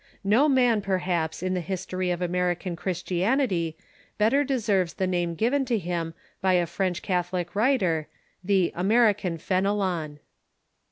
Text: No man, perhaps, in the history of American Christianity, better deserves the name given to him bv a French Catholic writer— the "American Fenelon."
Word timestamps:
No 0.23 0.49
man, 0.49 0.81
perhaps, 0.81 1.43
in 1.43 1.53
the 1.53 1.61
history 1.61 2.09
of 2.09 2.23
American 2.23 2.75
Christianity, 2.75 3.77
better 4.17 4.43
deserves 4.43 4.95
the 4.95 5.05
name 5.05 5.35
given 5.35 5.63
to 5.65 5.77
him 5.77 6.15
bv 6.43 6.63
a 6.63 6.65
French 6.65 7.03
Catholic 7.03 7.55
writer— 7.55 8.07
the 8.51 8.71
"American 8.73 9.37
Fenelon." 9.37 10.17